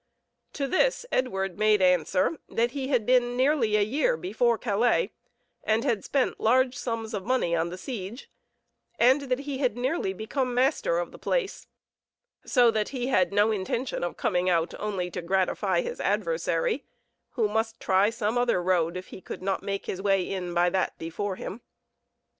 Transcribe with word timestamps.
To 0.53 0.67
this 0.67 1.05
Edward 1.11 1.59
made 1.59 1.79
answer, 1.79 2.39
that 2.49 2.71
he 2.71 2.87
had 2.87 3.05
been 3.05 3.37
nearly 3.37 3.75
a 3.75 3.83
year 3.83 4.17
before 4.17 4.57
Calais, 4.57 5.13
and 5.63 5.83
had 5.83 6.03
spent 6.03 6.39
large 6.39 6.75
sums 6.75 7.13
of 7.13 7.23
money 7.23 7.55
on 7.55 7.69
the 7.69 7.77
siege, 7.77 8.27
and 8.97 9.21
that 9.29 9.41
he 9.41 9.59
had 9.59 9.77
nearly 9.77 10.11
become 10.13 10.55
master 10.55 10.97
of 10.97 11.11
the 11.11 11.19
place, 11.19 11.67
so 12.43 12.71
that 12.71 12.89
he 12.89 13.09
had 13.09 13.31
no 13.31 13.51
intention 13.51 14.03
of 14.03 14.17
coming 14.17 14.49
out 14.49 14.73
only 14.79 15.11
to 15.11 15.21
gratify 15.21 15.81
his 15.81 15.99
adversary, 15.99 16.83
who 17.33 17.47
must 17.47 17.79
try 17.79 18.09
some 18.09 18.39
other 18.39 18.59
road 18.59 18.97
if 18.97 19.09
he 19.09 19.21
could 19.21 19.43
not 19.43 19.61
make 19.61 19.85
his 19.85 20.01
way 20.01 20.27
in 20.27 20.55
by 20.55 20.67
that 20.71 20.97
before 20.97 21.35
him. 21.35 21.61